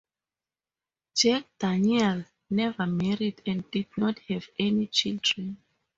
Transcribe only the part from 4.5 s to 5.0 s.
any